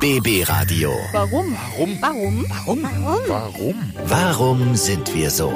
BB 0.00 0.48
Radio. 0.48 0.92
Warum? 1.10 1.56
Warum? 1.76 1.98
Warum? 2.00 2.46
Warum? 2.84 3.18
Warum? 3.26 3.74
Warum 4.06 4.76
sind 4.76 5.12
wir 5.12 5.28
so? 5.28 5.52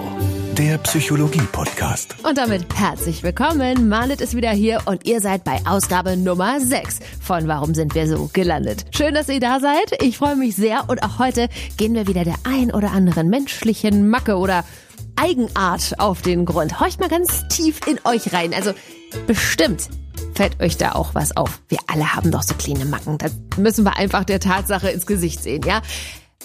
Der 0.58 0.78
Psychologie-Podcast. 0.78 2.16
Und 2.24 2.38
damit 2.38 2.66
herzlich 2.74 3.22
willkommen. 3.22 3.88
Marlet 3.88 4.20
ist 4.20 4.34
wieder 4.34 4.50
hier 4.50 4.80
und 4.86 5.06
ihr 5.06 5.20
seid 5.20 5.44
bei 5.44 5.60
Ausgabe 5.64 6.16
Nummer 6.16 6.58
6 6.58 6.98
von 7.20 7.46
Warum 7.46 7.72
sind 7.74 7.94
wir 7.94 8.08
so 8.08 8.30
gelandet. 8.32 8.84
Schön, 8.90 9.14
dass 9.14 9.28
ihr 9.28 9.38
da 9.38 9.60
seid. 9.60 10.02
Ich 10.02 10.18
freue 10.18 10.34
mich 10.34 10.56
sehr 10.56 10.88
und 10.88 11.04
auch 11.04 11.20
heute 11.20 11.48
gehen 11.76 11.94
wir 11.94 12.08
wieder 12.08 12.24
der 12.24 12.34
ein 12.42 12.72
oder 12.72 12.90
anderen 12.90 13.28
menschlichen 13.28 14.08
Macke 14.08 14.38
oder 14.38 14.64
Eigenart 15.14 16.00
auf 16.00 16.20
den 16.20 16.46
Grund. 16.46 16.80
Horcht 16.80 16.98
mal 16.98 17.08
ganz 17.08 17.46
tief 17.46 17.78
in 17.86 18.00
euch 18.04 18.32
rein. 18.32 18.52
Also 18.54 18.72
bestimmt 19.28 19.88
fällt 20.34 20.60
euch 20.60 20.76
da 20.76 20.92
auch 20.92 21.14
was 21.14 21.36
auf. 21.36 21.60
Wir 21.68 21.78
alle 21.86 22.14
haben 22.14 22.30
doch 22.30 22.42
so 22.42 22.54
kleine 22.54 22.84
Macken. 22.84 23.18
Das 23.18 23.32
müssen 23.56 23.84
wir 23.84 23.96
einfach 23.96 24.24
der 24.24 24.40
Tatsache 24.40 24.90
ins 24.90 25.06
Gesicht 25.06 25.42
sehen, 25.42 25.62
ja? 25.66 25.82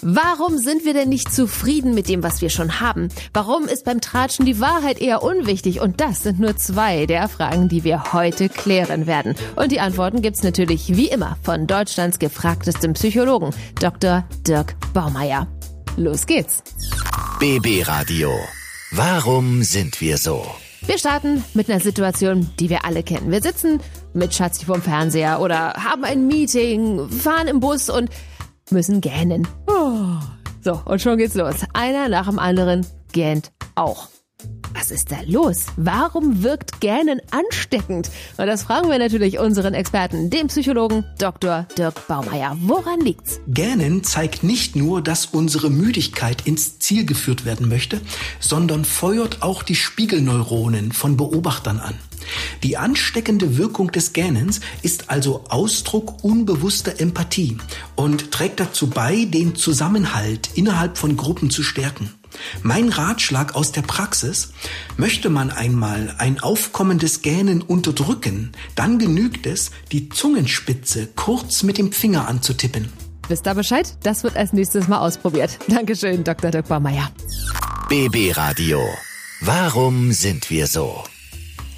Warum 0.00 0.58
sind 0.58 0.84
wir 0.84 0.94
denn 0.94 1.08
nicht 1.08 1.32
zufrieden 1.32 1.92
mit 1.92 2.08
dem, 2.08 2.22
was 2.22 2.40
wir 2.40 2.50
schon 2.50 2.80
haben? 2.80 3.08
Warum 3.32 3.64
ist 3.64 3.84
beim 3.84 4.00
Tratschen 4.00 4.46
die 4.46 4.60
Wahrheit 4.60 5.00
eher 5.00 5.22
unwichtig? 5.24 5.80
Und 5.80 6.00
das 6.00 6.22
sind 6.22 6.38
nur 6.38 6.56
zwei 6.56 7.06
der 7.06 7.28
Fragen, 7.28 7.68
die 7.68 7.82
wir 7.82 8.12
heute 8.12 8.48
klären 8.48 9.08
werden. 9.08 9.34
Und 9.56 9.72
die 9.72 9.80
Antworten 9.80 10.22
gibt's 10.22 10.44
natürlich 10.44 10.96
wie 10.96 11.08
immer 11.08 11.36
von 11.42 11.66
Deutschlands 11.66 12.20
gefragtestem 12.20 12.92
Psychologen, 12.92 13.50
Dr. 13.80 14.24
Dirk 14.46 14.76
Baumeier. 14.94 15.48
Los 15.96 16.26
geht's. 16.26 16.62
BB 17.40 17.88
Radio. 17.88 18.30
Warum 18.92 19.64
sind 19.64 20.00
wir 20.00 20.16
so? 20.16 20.46
Wir 20.86 20.98
starten 20.98 21.44
mit 21.54 21.70
einer 21.70 21.80
Situation, 21.80 22.50
die 22.58 22.70
wir 22.70 22.84
alle 22.84 23.02
kennen. 23.02 23.30
Wir 23.30 23.42
sitzen 23.42 23.80
mit 24.14 24.34
Schatzi 24.34 24.64
vorm 24.64 24.82
Fernseher 24.82 25.40
oder 25.40 25.74
haben 25.74 26.04
ein 26.04 26.26
Meeting, 26.26 27.08
fahren 27.08 27.48
im 27.48 27.60
Bus 27.60 27.90
und 27.90 28.10
müssen 28.70 29.00
gähnen. 29.00 29.46
Oh. 29.66 30.20
So, 30.62 30.80
und 30.84 31.00
schon 31.00 31.18
geht's 31.18 31.34
los. 31.34 31.56
Einer 31.72 32.08
nach 32.08 32.28
dem 32.28 32.38
anderen 32.38 32.86
gähnt 33.12 33.52
auch. 33.74 34.08
Was 34.78 34.92
ist 34.92 35.10
da 35.10 35.16
los? 35.26 35.66
Warum 35.76 36.44
wirkt 36.44 36.80
Gähnen 36.80 37.20
ansteckend? 37.32 38.10
Und 38.36 38.46
das 38.46 38.62
fragen 38.62 38.88
wir 38.88 39.00
natürlich 39.00 39.40
unseren 39.40 39.74
Experten, 39.74 40.30
dem 40.30 40.46
Psychologen 40.46 41.04
Dr. 41.18 41.66
Dirk 41.76 42.06
Baumeier. 42.06 42.56
Woran 42.60 43.00
liegt's? 43.00 43.40
Gähnen 43.48 44.04
zeigt 44.04 44.44
nicht 44.44 44.76
nur, 44.76 45.02
dass 45.02 45.26
unsere 45.26 45.68
Müdigkeit 45.68 46.46
ins 46.46 46.78
Ziel 46.78 47.04
geführt 47.04 47.44
werden 47.44 47.68
möchte, 47.68 48.00
sondern 48.38 48.84
feuert 48.84 49.42
auch 49.42 49.64
die 49.64 49.74
Spiegelneuronen 49.74 50.92
von 50.92 51.16
Beobachtern 51.16 51.80
an. 51.80 51.94
Die 52.62 52.76
ansteckende 52.76 53.58
Wirkung 53.58 53.90
des 53.90 54.12
Gähnens 54.12 54.60
ist 54.82 55.10
also 55.10 55.44
Ausdruck 55.48 56.22
unbewusster 56.22 57.00
Empathie 57.00 57.56
und 57.96 58.30
trägt 58.30 58.60
dazu 58.60 58.88
bei, 58.88 59.24
den 59.24 59.56
Zusammenhalt 59.56 60.50
innerhalb 60.54 60.98
von 60.98 61.16
Gruppen 61.16 61.50
zu 61.50 61.64
stärken. 61.64 62.14
Mein 62.62 62.88
Ratschlag 62.88 63.54
aus 63.54 63.72
der 63.72 63.82
Praxis, 63.82 64.52
möchte 64.96 65.30
man 65.30 65.50
einmal 65.50 66.14
ein 66.18 66.40
aufkommendes 66.40 67.22
Gähnen 67.22 67.62
unterdrücken, 67.62 68.52
dann 68.74 68.98
genügt 68.98 69.46
es, 69.46 69.70
die 69.92 70.08
Zungenspitze 70.08 71.08
kurz 71.14 71.62
mit 71.62 71.78
dem 71.78 71.92
Finger 71.92 72.28
anzutippen. 72.28 72.92
Wisst 73.28 73.46
ihr 73.46 73.54
Bescheid? 73.54 73.96
Das 74.02 74.24
wird 74.24 74.36
als 74.36 74.52
nächstes 74.52 74.88
mal 74.88 74.98
ausprobiert. 74.98 75.58
Dankeschön, 75.68 76.24
Dr. 76.24 76.50
Dirk 76.50 76.68
Baumeier. 76.68 77.10
BB 77.88 78.36
Radio. 78.36 78.82
Warum 79.40 80.12
sind 80.12 80.50
wir 80.50 80.66
so? 80.66 81.04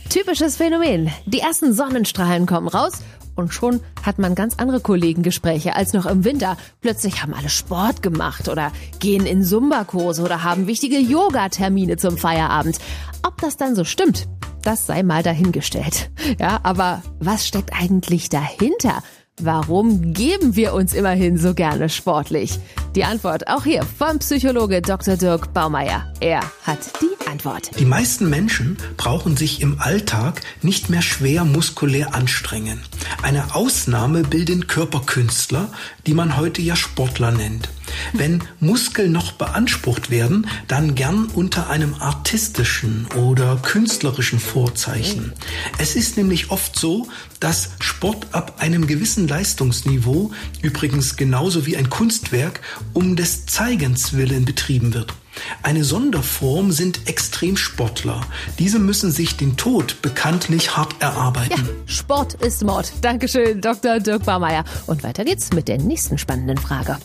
Typisches 0.09 0.57
Phänomen. 0.57 1.11
Die 1.27 1.41
ersten 1.41 1.73
Sonnenstrahlen 1.73 2.47
kommen 2.47 2.69
raus 2.69 3.03
und 3.35 3.55
schon 3.55 3.81
hat 4.03 4.19
man 4.19 4.35
ganz 4.35 4.57
andere 4.59 4.81
Kollegengespräche 4.81 5.77
als 5.77 5.93
noch 5.93 6.07
im 6.07 6.25
Winter. 6.25 6.57
Plötzlich 6.81 7.23
haben 7.23 7.35
alle 7.35 7.49
Sport 7.49 8.03
gemacht 8.03 8.49
oder 8.49 8.73
gehen 8.99 9.27
in 9.27 9.45
Zumba-Kurse 9.45 10.23
oder 10.23 10.43
haben 10.43 10.67
wichtige 10.67 10.99
Yoga-Termine 10.99 11.97
zum 11.97 12.17
Feierabend. 12.17 12.79
Ob 13.23 13.41
das 13.41 13.57
dann 13.57 13.75
so 13.75 13.85
stimmt, 13.85 14.29
das 14.63 14.87
sei 14.87 15.03
mal 15.03 15.23
dahingestellt. 15.23 16.11
Ja, 16.39 16.61
aber 16.63 17.03
was 17.19 17.47
steckt 17.47 17.73
eigentlich 17.73 18.29
dahinter? 18.29 19.03
Warum 19.43 20.13
geben 20.13 20.55
wir 20.55 20.75
uns 20.75 20.93
immerhin 20.93 21.39
so 21.39 21.55
gerne 21.55 21.89
sportlich? 21.89 22.59
Die 22.95 23.05
Antwort 23.05 23.49
auch 23.49 23.65
hier 23.65 23.85
vom 23.85 24.19
Psychologe 24.19 24.83
Dr. 24.83 25.17
Dirk 25.17 25.55
Baumeier. 25.55 26.13
Er 26.21 26.43
hat 26.67 27.01
die 27.01 27.20
Antwort. 27.31 27.71
Die 27.79 27.85
meisten 27.85 28.29
Menschen 28.29 28.77
brauchen 28.97 29.37
sich 29.37 29.61
im 29.61 29.81
Alltag 29.81 30.43
nicht 30.63 30.91
mehr 30.91 31.03
schwer 31.03 31.45
muskulär 31.45 32.15
anstrengen. 32.15 32.81
Eine 33.23 33.55
Ausnahme 33.55 34.23
bilden 34.23 34.67
Körperkünstler, 34.67 35.73
die 36.07 36.15
man 36.15 36.37
heute 36.37 36.61
ja 36.61 36.77
Sportler 36.77 37.31
nennt. 37.31 37.69
Wenn 38.13 38.43
Muskeln 38.61 39.13
noch 39.13 39.33
beansprucht 39.33 40.11
werden, 40.11 40.47
dann 40.69 40.95
gern 40.95 41.27
unter 41.27 41.71
einem 41.71 41.95
artistischen 41.95 43.07
oder 43.17 43.57
künstlerischen 43.57 44.41
Vorzeichen. 44.41 45.33
Es 45.79 45.97
ist 45.97 46.17
nämlich 46.17 46.51
oft 46.51 46.79
so, 46.79 47.09
dass 47.41 47.71
Sport 47.81 48.29
ab 48.33 48.57
einem 48.59 48.87
gewissen 48.87 49.29
Leistungsniveau, 49.29 50.33
übrigens 50.63 51.17
genauso 51.17 51.67
wie 51.67 51.77
ein 51.77 51.91
Kunstwerk, 51.91 52.61
um 52.93 53.17
des 53.17 53.47
Zeigens 53.47 54.13
willen 54.13 54.45
betrieben 54.45 54.95
wird. 54.95 55.15
Eine 55.63 55.85
Sonderform 55.85 56.73
sind 56.73 57.09
Extremsportler. 57.09 58.21
Diese 58.59 58.79
müssen 58.79 59.11
sich 59.11 59.37
den 59.37 59.57
Tod 59.57 60.03
bekanntlich 60.03 60.77
hart 60.77 60.95
erarbeiten. 61.01 61.69
Ja, 61.69 61.93
Sport 61.93 62.35
ist 62.35 62.65
Mord. 62.65 62.93
Dankeschön, 63.03 63.61
Dr. 63.61 64.01
Dirk 64.01 64.25
Baumeier. 64.25 64.65
Und 64.87 65.03
weiter 65.03 65.25
geht's 65.25 65.53
mit 65.53 65.69
der 65.69 65.79
nächsten 65.79 66.19
spannenden 66.19 66.59
Frage. 66.59 66.99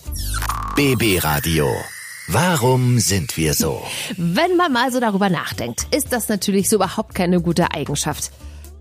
BB 0.76 1.24
Radio. 1.24 1.70
Warum 2.28 3.00
sind 3.00 3.38
wir 3.38 3.54
so? 3.54 3.84
Wenn 4.18 4.58
man 4.58 4.74
mal 4.74 4.92
so 4.92 5.00
darüber 5.00 5.30
nachdenkt, 5.30 5.88
ist 5.96 6.12
das 6.12 6.28
natürlich 6.28 6.70
so 6.70 6.78
überhaupt 6.78 7.14
keine 7.14 7.40
gute 7.40 7.72
Eigenschaft. 7.72 8.32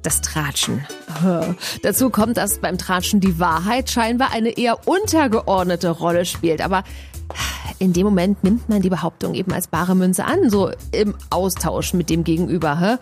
Das 0.02 0.22
Tratschen. 0.22 0.86
Dazu 1.82 2.10
kommt, 2.10 2.38
dass 2.38 2.58
beim 2.58 2.78
Tratschen 2.78 3.20
die 3.20 3.38
Wahrheit 3.38 3.90
scheinbar 3.90 4.32
eine 4.32 4.56
eher 4.56 4.88
untergeordnete 4.88 5.90
Rolle 5.90 6.24
spielt. 6.24 6.62
Aber 6.62 6.84
in 7.78 7.92
dem 7.92 8.04
Moment 8.04 8.44
nimmt 8.44 8.68
man 8.68 8.82
die 8.82 8.90
Behauptung 8.90 9.34
eben 9.34 9.52
als 9.52 9.66
bare 9.66 9.94
Münze 9.94 10.24
an, 10.24 10.50
so 10.50 10.70
im 10.92 11.14
Austausch 11.30 11.94
mit 11.94 12.10
dem 12.10 12.24
Gegenüber. 12.24 12.80
Hä? 12.80 12.96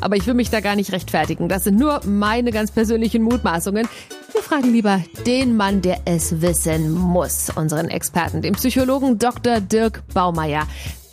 Aber 0.00 0.16
ich 0.16 0.26
will 0.26 0.34
mich 0.34 0.50
da 0.50 0.60
gar 0.60 0.76
nicht 0.76 0.92
rechtfertigen. 0.92 1.48
Das 1.48 1.64
sind 1.64 1.78
nur 1.78 2.00
meine 2.04 2.50
ganz 2.50 2.70
persönlichen 2.70 3.22
Mutmaßungen. 3.22 3.88
Wir 4.32 4.42
fragen 4.42 4.72
lieber 4.72 5.02
den 5.26 5.56
Mann, 5.56 5.80
der 5.80 6.00
es 6.04 6.42
wissen 6.42 6.92
muss, 6.92 7.50
unseren 7.54 7.88
Experten, 7.88 8.42
den 8.42 8.54
Psychologen 8.54 9.18
Dr. 9.18 9.60
Dirk 9.60 10.02
Baumeier. 10.12 10.66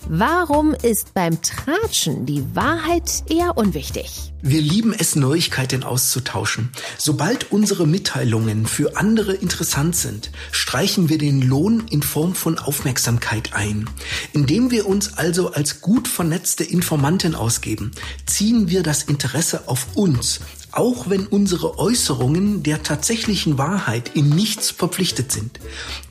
Warum 0.10 0.74
ist 0.74 1.14
beim 1.14 1.42
Tratschen 1.42 2.26
die 2.26 2.44
Wahrheit 2.54 3.24
eher 3.30 3.58
unwichtig? 3.58 4.34
Wir 4.42 4.62
lieben 4.62 4.94
es, 4.94 5.16
Neuigkeiten 5.16 5.84
auszutauschen. 5.84 6.72
Sobald 6.98 7.54
unsere 7.54 7.88
Mitteilungen 7.88 8.66
für 8.66 8.98
andere 8.98 9.34
interessant 9.34 9.96
sind, 9.96 10.32
streichen 10.52 11.08
wir 11.08 11.18
den 11.18 11.42
Lohn 11.42 11.86
in 11.90 12.04
Form 12.04 12.36
von 12.36 12.60
Aufmerksamkeit 12.60 13.54
ein. 13.54 13.90
Indem 14.34 14.72
wir 14.72 14.88
uns 14.88 15.18
also 15.18 15.54
als 15.54 15.80
gut 15.80 16.10
vernetzte 16.10 16.66
Informanten 16.66 17.34
ausgeben, 17.34 17.92
ziehen 18.26 18.70
wir 18.70 18.84
das 18.84 19.04
Interesse 19.04 19.70
auf 19.70 19.88
uns, 19.96 20.42
auch 20.74 21.10
wenn 21.10 21.28
unsere 21.28 21.78
Äußerungen 21.78 22.64
der 22.64 22.84
tatsächlichen 22.84 23.58
Wahrheit 23.58 24.12
in 24.16 24.30
nichts 24.30 24.72
verpflichtet 24.72 25.32
sind. 25.32 25.60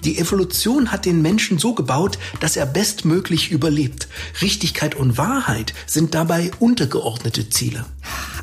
Die 0.04 0.18
Evolution 0.18 0.92
hat 0.92 1.04
den 1.04 1.22
Menschen 1.22 1.58
so 1.58 1.74
gebaut, 1.74 2.18
dass 2.40 2.56
er 2.56 2.66
bestmöglich 2.66 3.50
überlebt. 3.50 4.08
Richtigkeit 4.40 4.94
und 4.94 5.18
Wahrheit 5.18 5.74
sind 5.86 6.14
dabei 6.14 6.50
untergeordnete 6.60 7.50
Ziele. 7.50 7.84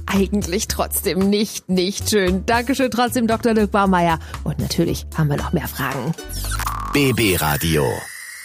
Eigentlich 0.06 0.68
trotzdem 0.68 1.30
nicht, 1.30 1.70
nicht 1.70 2.10
schön. 2.10 2.46
Dankeschön 2.46 2.92
trotzdem, 2.92 3.28
Dr. 3.28 3.54
Dirk 3.54 3.72
Baumeier. 3.72 4.20
Und 4.44 4.60
natürlich 4.60 5.06
haben 5.16 5.30
wir 5.30 5.38
noch 5.38 5.54
mehr 5.54 5.68
Fragen. 5.68 6.14
BB 6.94 7.40
Radio. 7.40 7.86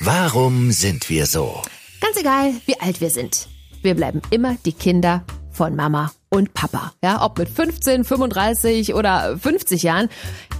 Warum 0.00 0.70
sind 0.70 1.08
wir 1.08 1.26
so? 1.26 1.62
Ganz 2.00 2.18
egal, 2.18 2.52
wie 2.66 2.78
alt 2.80 3.00
wir 3.00 3.10
sind. 3.10 3.48
Wir 3.82 3.94
bleiben 3.94 4.20
immer 4.30 4.56
die 4.64 4.72
Kinder 4.72 5.24
von 5.50 5.74
Mama 5.74 6.10
und 6.34 6.52
Papa. 6.52 6.92
Ja, 7.02 7.24
ob 7.24 7.38
mit 7.38 7.48
15, 7.48 8.04
35 8.04 8.94
oder 8.94 9.38
50 9.38 9.82
Jahren. 9.82 10.08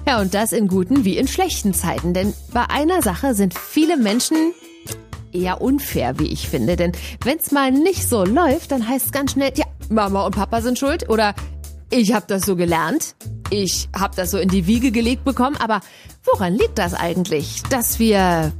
Ja, 0.06 0.20
und 0.20 0.34
das 0.34 0.52
in 0.52 0.68
guten 0.68 1.04
wie 1.04 1.18
in 1.18 1.26
schlechten 1.26 1.74
Zeiten. 1.74 2.14
Denn 2.14 2.32
bei 2.52 2.68
einer 2.70 3.02
Sache 3.02 3.34
sind 3.34 3.58
viele 3.58 3.96
Menschen 3.96 4.36
eher 5.32 5.60
unfair, 5.60 6.18
wie 6.18 6.32
ich 6.32 6.48
finde. 6.48 6.76
Denn 6.76 6.92
wenn 7.24 7.38
es 7.38 7.50
mal 7.50 7.72
nicht 7.72 8.08
so 8.08 8.24
läuft, 8.24 8.70
dann 8.70 8.88
heißt 8.88 9.06
es 9.06 9.12
ganz 9.12 9.32
schnell, 9.32 9.52
ja, 9.56 9.64
Mama 9.88 10.24
und 10.24 10.36
Papa 10.36 10.62
sind 10.62 10.78
schuld 10.78 11.08
oder 11.08 11.34
ich 11.90 12.12
habe 12.12 12.24
das 12.28 12.46
so 12.46 12.56
gelernt, 12.56 13.16
ich 13.50 13.88
habe 13.94 14.14
das 14.16 14.30
so 14.30 14.38
in 14.38 14.48
die 14.48 14.66
Wiege 14.66 14.92
gelegt 14.92 15.24
bekommen. 15.24 15.56
Aber 15.56 15.80
woran 16.24 16.54
liegt 16.54 16.78
das 16.78 16.94
eigentlich, 16.94 17.62
dass 17.64 17.98
wir 17.98 18.52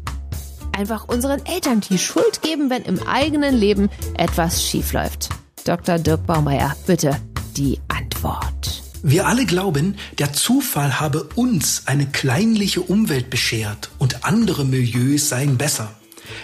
einfach 0.73 1.07
unseren 1.07 1.47
Eltern 1.47 1.81
die 1.81 1.99
Schuld 1.99 2.43
geben, 2.43 2.71
wenn 2.71 2.83
im 2.83 3.01
eigenen 3.07 3.55
Leben 3.55 3.89
etwas 4.17 4.65
schiefläuft? 4.65 5.29
Dr. 5.65 5.99
Dirk 5.99 6.27
Baumeier, 6.27 6.77
bitte 6.87 7.17
die 7.57 7.81
Antwort. 7.89 8.83
Wir 9.03 9.27
alle 9.27 9.47
glauben, 9.47 9.97
der 10.19 10.35
Zufall 10.35 11.01
habe 11.01 11.25
uns 11.37 11.85
eine 11.87 12.07
kleinliche 12.07 12.83
Umwelt 12.83 13.31
beschert 13.31 13.91
und 13.99 14.27
andere 14.27 14.67
Milieus 14.67 15.31
seien 15.31 15.57
besser. 15.57 15.95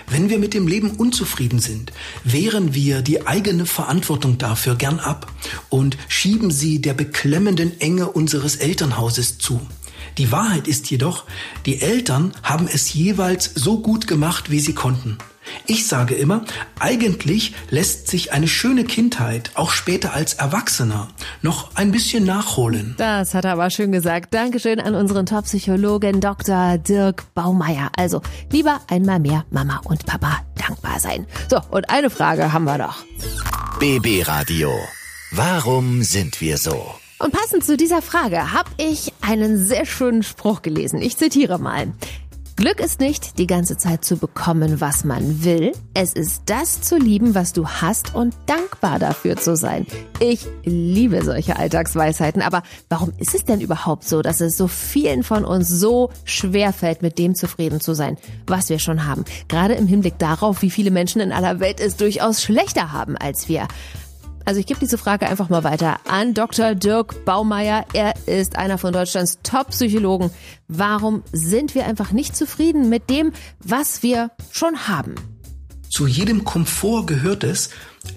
Wenn 0.08 0.30
wir 0.30 0.38
mit 0.38 0.54
dem 0.54 0.66
Leben 0.66 0.92
unzufrieden 0.92 1.58
sind, 1.58 1.92
wehren 2.24 2.74
wir 2.74 3.02
die 3.02 3.26
eigene 3.26 3.66
Verantwortung 3.66 4.38
dafür 4.38 4.74
gern 4.74 4.98
ab 4.98 5.30
und 5.68 5.98
schieben 6.08 6.50
sie 6.50 6.80
der 6.80 6.94
beklemmenden 6.94 7.78
Enge 7.78 8.08
unseres 8.08 8.56
Elternhauses 8.56 9.36
zu. 9.36 9.60
Die 10.16 10.32
Wahrheit 10.32 10.66
ist 10.66 10.90
jedoch, 10.90 11.24
die 11.66 11.82
Eltern 11.82 12.32
haben 12.42 12.68
es 12.72 12.94
jeweils 12.94 13.50
so 13.54 13.80
gut 13.80 14.06
gemacht, 14.06 14.50
wie 14.50 14.60
sie 14.60 14.74
konnten. 14.74 15.18
Ich 15.66 15.86
sage 15.86 16.14
immer, 16.14 16.44
eigentlich 16.78 17.54
lässt 17.70 18.08
sich 18.08 18.32
eine 18.32 18.48
schöne 18.48 18.84
Kindheit 18.84 19.50
auch 19.54 19.70
später 19.70 20.12
als 20.12 20.34
Erwachsener 20.34 21.08
noch 21.42 21.74
ein 21.76 21.92
bisschen 21.92 22.24
nachholen. 22.24 22.94
Das 22.98 23.34
hat 23.34 23.44
er 23.44 23.52
aber 23.52 23.70
schön 23.70 23.92
gesagt. 23.92 24.34
Dankeschön 24.34 24.80
an 24.80 24.94
unseren 24.94 25.26
Top-Psychologen 25.26 26.20
Dr. 26.20 26.78
Dirk 26.78 27.34
Baumeier. 27.34 27.90
Also 27.96 28.22
lieber 28.50 28.80
einmal 28.88 29.20
mehr 29.20 29.44
Mama 29.50 29.80
und 29.84 30.06
Papa 30.06 30.40
dankbar 30.56 31.00
sein. 31.00 31.26
So, 31.48 31.60
und 31.70 31.90
eine 31.90 32.10
Frage 32.10 32.52
haben 32.52 32.64
wir 32.64 32.78
noch. 32.78 33.04
BB 33.78 34.26
Radio. 34.26 34.72
Warum 35.32 36.02
sind 36.02 36.40
wir 36.40 36.58
so? 36.58 36.94
Und 37.20 37.32
passend 37.32 37.64
zu 37.64 37.76
dieser 37.76 38.00
Frage 38.00 38.52
habe 38.52 38.70
ich 38.78 39.12
einen 39.20 39.62
sehr 39.62 39.84
schönen 39.84 40.22
Spruch 40.22 40.62
gelesen. 40.62 41.02
Ich 41.02 41.18
zitiere 41.18 41.58
mal. 41.58 41.92
Glück 42.60 42.78
ist 42.78 43.00
nicht, 43.00 43.38
die 43.38 43.46
ganze 43.46 43.78
Zeit 43.78 44.04
zu 44.04 44.18
bekommen, 44.18 44.82
was 44.82 45.02
man 45.02 45.44
will. 45.44 45.72
Es 45.94 46.12
ist 46.12 46.42
das 46.44 46.82
zu 46.82 46.98
lieben, 46.98 47.34
was 47.34 47.54
du 47.54 47.66
hast 47.66 48.14
und 48.14 48.34
dankbar 48.44 48.98
dafür 48.98 49.38
zu 49.38 49.56
sein. 49.56 49.86
Ich 50.18 50.46
liebe 50.64 51.24
solche 51.24 51.56
Alltagsweisheiten, 51.56 52.42
aber 52.42 52.62
warum 52.90 53.14
ist 53.16 53.34
es 53.34 53.46
denn 53.46 53.62
überhaupt 53.62 54.04
so, 54.06 54.20
dass 54.20 54.42
es 54.42 54.58
so 54.58 54.68
vielen 54.68 55.22
von 55.22 55.46
uns 55.46 55.70
so 55.70 56.10
schwer 56.26 56.74
fällt, 56.74 57.00
mit 57.00 57.18
dem 57.18 57.34
zufrieden 57.34 57.80
zu 57.80 57.94
sein, 57.94 58.18
was 58.46 58.68
wir 58.68 58.78
schon 58.78 59.06
haben? 59.06 59.24
Gerade 59.48 59.72
im 59.72 59.86
Hinblick 59.86 60.18
darauf, 60.18 60.60
wie 60.60 60.68
viele 60.68 60.90
Menschen 60.90 61.22
in 61.22 61.32
aller 61.32 61.60
Welt 61.60 61.80
es 61.80 61.96
durchaus 61.96 62.42
schlechter 62.42 62.92
haben 62.92 63.16
als 63.16 63.48
wir. 63.48 63.68
Also 64.50 64.58
ich 64.58 64.66
gebe 64.66 64.80
diese 64.80 64.98
Frage 64.98 65.28
einfach 65.28 65.48
mal 65.48 65.62
weiter 65.62 66.00
an 66.08 66.34
Dr. 66.34 66.74
Dirk 66.74 67.24
Baumeier. 67.24 67.86
Er 67.92 68.14
ist 68.26 68.56
einer 68.56 68.78
von 68.78 68.92
Deutschlands 68.92 69.38
Top-Psychologen. 69.44 70.32
Warum 70.66 71.22
sind 71.30 71.76
wir 71.76 71.86
einfach 71.86 72.10
nicht 72.10 72.34
zufrieden 72.34 72.88
mit 72.88 73.10
dem, 73.10 73.30
was 73.60 74.02
wir 74.02 74.32
schon 74.50 74.88
haben? 74.88 75.14
Zu 75.88 76.08
jedem 76.08 76.42
Komfort 76.42 77.06
gehört 77.06 77.44
es, 77.44 77.70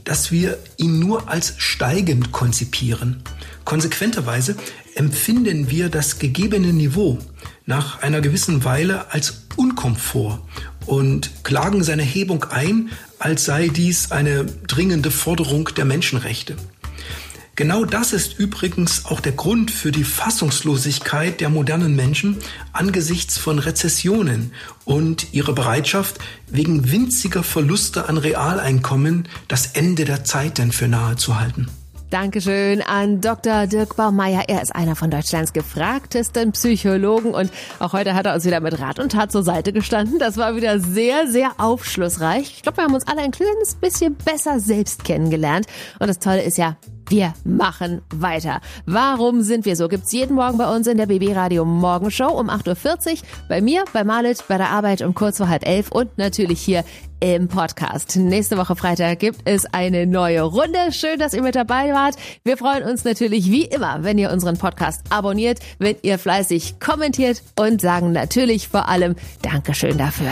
dass 0.05 0.31
wir 0.31 0.57
ihn 0.77 0.97
nur 0.97 1.29
als 1.29 1.53
steigend 1.59 2.31
konzipieren. 2.31 3.21
Konsequenterweise 3.63 4.55
empfinden 4.95 5.69
wir 5.69 5.89
das 5.89 6.17
gegebene 6.17 6.73
Niveau 6.73 7.19
nach 7.65 8.01
einer 8.01 8.21
gewissen 8.21 8.63
Weile 8.63 9.11
als 9.11 9.45
Unkomfort 9.55 10.39
und 10.85 11.31
klagen 11.43 11.83
seine 11.83 12.03
Hebung 12.03 12.45
ein, 12.45 12.89
als 13.19 13.45
sei 13.45 13.69
dies 13.69 14.11
eine 14.11 14.45
dringende 14.45 15.11
Forderung 15.11 15.69
der 15.75 15.85
Menschenrechte. 15.85 16.55
Genau 17.55 17.85
das 17.85 18.13
ist 18.13 18.39
übrigens 18.39 19.05
auch 19.05 19.19
der 19.19 19.33
Grund 19.33 19.69
für 19.69 19.91
die 19.91 20.03
Fassungslosigkeit 20.03 21.39
der 21.39 21.49
modernen 21.49 21.95
Menschen 21.95 22.37
angesichts 22.71 23.37
von 23.37 23.59
Rezessionen 23.59 24.53
und 24.85 25.33
ihre 25.33 25.53
Bereitschaft, 25.53 26.17
wegen 26.47 26.91
winziger 26.91 27.43
Verluste 27.43 28.09
an 28.09 28.17
Realeinkommen 28.17 29.27
das 29.47 29.67
Ende 29.67 30.03
der 30.03 30.23
Zeiten 30.23 30.71
für 30.71 30.87
nahe 30.87 31.15
zu 31.15 31.39
halten. 31.39 31.67
Dankeschön 32.13 32.83
an 32.83 33.21
Dr. 33.21 33.65
Dirk 33.65 33.95
Baumeier. 33.95 34.43
Er 34.47 34.61
ist 34.61 34.75
einer 34.75 34.95
von 34.95 35.09
Deutschlands 35.09 35.51
gefragtesten 35.51 36.51
Psychologen 36.51 37.33
und 37.33 37.51
auch 37.79 37.93
heute 37.93 38.13
hat 38.13 38.27
er 38.27 38.35
uns 38.35 38.45
wieder 38.45 38.59
mit 38.59 38.79
Rat 38.79 38.99
und 38.99 39.13
Tat 39.13 39.31
zur 39.31 39.41
Seite 39.41 39.73
gestanden. 39.73 40.19
Das 40.19 40.37
war 40.37 40.55
wieder 40.55 40.79
sehr, 40.79 41.25
sehr 41.25 41.53
aufschlussreich. 41.57 42.53
Ich 42.57 42.61
glaube, 42.61 42.77
wir 42.77 42.83
haben 42.83 42.93
uns 42.93 43.07
alle 43.07 43.21
ein 43.21 43.31
kleines 43.31 43.73
bisschen 43.73 44.13
besser 44.13 44.59
selbst 44.59 45.03
kennengelernt. 45.05 45.65
Und 45.97 46.07
das 46.07 46.19
Tolle 46.19 46.43
ist 46.43 46.59
ja, 46.59 46.77
wir 47.13 47.35
machen 47.43 48.01
weiter. 48.09 48.59
Warum 48.87 49.43
sind 49.43 49.65
wir 49.65 49.75
so? 49.75 49.87
Gibt's 49.87 50.11
jeden 50.11 50.35
Morgen 50.35 50.57
bei 50.57 50.75
uns 50.75 50.87
in 50.87 50.97
der 50.97 51.05
BB 51.05 51.35
Radio 51.35 51.63
Morgenshow 51.63 52.29
um 52.29 52.49
8.40 52.49 53.11
Uhr. 53.11 53.17
Bei 53.47 53.61
mir, 53.61 53.85
bei 53.93 54.03
Malit, 54.03 54.43
bei 54.47 54.57
der 54.57 54.71
Arbeit 54.71 55.03
um 55.03 55.13
kurz 55.13 55.37
vor 55.37 55.47
halb 55.47 55.63
elf 55.63 55.91
und 55.91 56.17
natürlich 56.17 56.59
hier 56.59 56.83
im 57.19 57.49
Podcast. 57.49 58.15
Nächste 58.15 58.57
Woche 58.57 58.75
Freitag 58.75 59.19
gibt 59.19 59.41
es 59.45 59.67
eine 59.71 60.07
neue 60.07 60.41
Runde. 60.41 60.91
Schön, 60.91 61.19
dass 61.19 61.35
ihr 61.35 61.43
mit 61.43 61.53
dabei 61.53 61.93
wart. 61.93 62.15
Wir 62.43 62.57
freuen 62.57 62.81
uns 62.81 63.03
natürlich 63.03 63.51
wie 63.51 63.65
immer, 63.65 64.03
wenn 64.03 64.17
ihr 64.17 64.31
unseren 64.31 64.57
Podcast 64.57 65.03
abonniert, 65.11 65.59
wenn 65.77 65.95
ihr 66.01 66.17
fleißig 66.17 66.79
kommentiert 66.79 67.43
und 67.59 67.79
sagen 67.79 68.11
natürlich 68.11 68.69
vor 68.69 68.89
allem 68.89 69.15
Dankeschön 69.43 69.99
dafür. 69.99 70.31